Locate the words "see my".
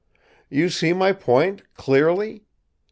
0.69-1.13